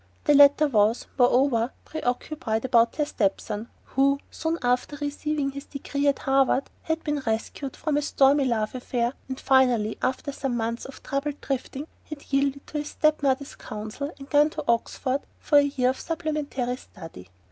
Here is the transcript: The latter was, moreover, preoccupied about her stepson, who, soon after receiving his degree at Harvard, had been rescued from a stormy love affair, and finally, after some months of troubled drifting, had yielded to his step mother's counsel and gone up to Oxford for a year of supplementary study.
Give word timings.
The 0.23 0.33
latter 0.33 0.67
was, 0.67 1.05
moreover, 1.19 1.71
preoccupied 1.85 2.65
about 2.65 2.95
her 2.95 3.05
stepson, 3.05 3.69
who, 3.83 4.17
soon 4.31 4.57
after 4.63 4.95
receiving 4.95 5.51
his 5.51 5.65
degree 5.65 6.07
at 6.07 6.17
Harvard, 6.17 6.71
had 6.81 7.03
been 7.03 7.19
rescued 7.27 7.75
from 7.77 7.97
a 7.97 8.01
stormy 8.01 8.45
love 8.45 8.73
affair, 8.73 9.13
and 9.29 9.39
finally, 9.39 9.99
after 10.01 10.31
some 10.31 10.57
months 10.57 10.85
of 10.85 11.03
troubled 11.03 11.39
drifting, 11.39 11.85
had 12.09 12.33
yielded 12.33 12.65
to 12.65 12.79
his 12.79 12.89
step 12.89 13.21
mother's 13.21 13.53
counsel 13.53 14.11
and 14.17 14.31
gone 14.31 14.47
up 14.47 14.53
to 14.53 14.63
Oxford 14.67 15.21
for 15.39 15.59
a 15.59 15.65
year 15.65 15.91
of 15.91 15.99
supplementary 15.99 16.77
study. 16.77 17.29